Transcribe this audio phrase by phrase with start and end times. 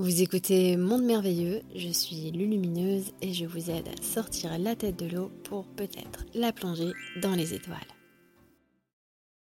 [0.00, 4.96] Vous écoutez Monde Merveilleux, je suis Lulumineuse et je vous aide à sortir la tête
[4.96, 7.76] de l'eau pour peut-être la plonger dans les étoiles.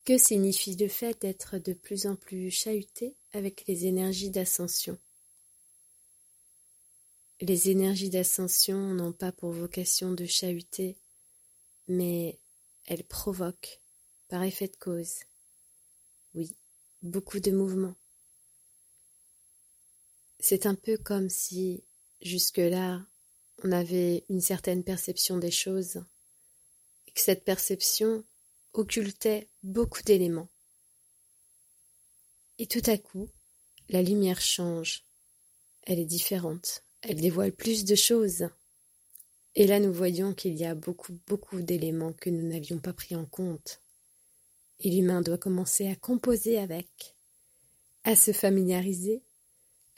[0.05, 4.97] Que signifie le fait d'être de plus en plus chahuté avec les énergies d'ascension?
[7.41, 10.97] Les énergies d'ascension n'ont pas pour vocation de chahuter,
[11.87, 12.39] mais
[12.87, 13.81] elles provoquent,
[14.29, 15.19] par effet de cause,
[16.33, 16.55] oui,
[17.03, 17.95] beaucoup de mouvements
[20.49, 21.83] c'est un peu comme si,
[22.21, 23.05] jusque-là,
[23.63, 26.03] on avait une certaine perception des choses,
[27.07, 28.23] et que cette perception
[28.73, 30.49] occultait beaucoup d'éléments.
[32.57, 33.29] Et tout à coup,
[33.89, 35.03] la lumière change.
[35.83, 36.83] Elle est différente.
[37.03, 38.47] Elle dévoile plus de choses.
[39.53, 43.15] Et là, nous voyons qu'il y a beaucoup, beaucoup d'éléments que nous n'avions pas pris
[43.15, 43.81] en compte.
[44.79, 47.15] Et l'humain doit commencer à composer avec,
[48.03, 49.21] à se familiariser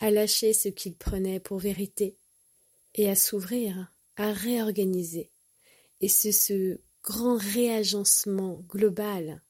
[0.01, 2.17] à lâcher ce qu'il prenait pour vérité
[2.95, 5.29] et à s'ouvrir, à réorganiser.
[6.01, 9.43] Et c'est ce grand réagencement global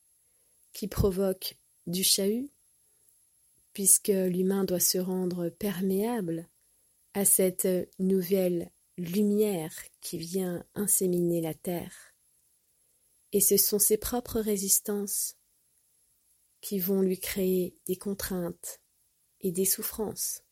[0.73, 2.49] qui provoque du chahut,
[3.71, 6.49] puisque l'humain doit se rendre perméable
[7.13, 12.13] à cette nouvelle lumière qui vient inséminer la terre.
[13.31, 15.37] Et ce sont ses propres résistances
[16.59, 18.81] qui vont lui créer des contraintes,
[19.43, 20.43] et des souffrances.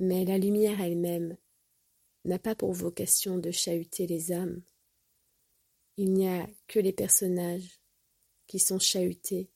[0.00, 1.36] Mais la lumière elle-même
[2.24, 4.62] n'a pas pour vocation de chahuter les âmes.
[5.98, 7.82] Il n'y a que les personnages
[8.46, 9.52] qui sont chahutés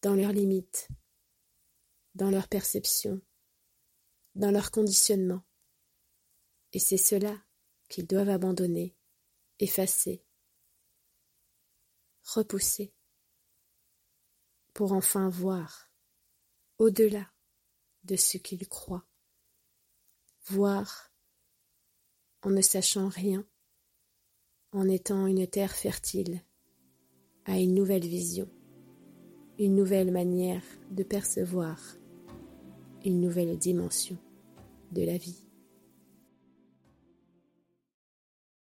[0.00, 0.88] dans leurs limites,
[2.14, 3.20] dans leur perception,
[4.34, 5.42] dans leur conditionnement.
[6.72, 7.36] Et c'est cela
[7.90, 8.96] qu'ils doivent abandonner,
[9.58, 10.24] effacer,
[12.22, 12.94] repousser,
[14.72, 15.90] pour enfin voir
[16.78, 17.30] au-delà
[18.04, 19.04] de ce qu'il croit,
[20.46, 21.12] voir
[22.42, 23.44] en ne sachant rien,
[24.72, 26.42] en étant une terre fertile
[27.44, 28.48] à une nouvelle vision,
[29.58, 31.78] une nouvelle manière de percevoir,
[33.04, 34.16] une nouvelle dimension
[34.92, 35.49] de la vie.